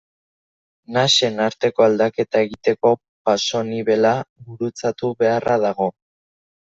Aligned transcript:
Nasen 0.95 1.35
arteko 1.47 1.83
aldaketa 1.87 2.41
egiteko 2.45 2.93
pasonibela 3.29 4.15
gurutzatu 4.49 5.13
beharra 5.21 5.59
dago. 5.65 5.89